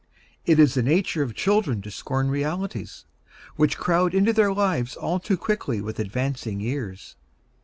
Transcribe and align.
It 0.47 0.57
is 0.57 0.73
the 0.73 0.81
nature 0.81 1.21
of 1.21 1.35
children 1.35 1.79
to 1.83 1.91
scorn 1.91 2.31
realities, 2.31 3.05
which 3.55 3.77
crowd 3.77 4.15
into 4.15 4.33
their 4.33 4.51
lives 4.51 4.95
all 4.95 5.19
too 5.19 5.37
quickly 5.37 5.79
with 5.79 5.99
advancing 5.99 6.59
years. 6.59 7.15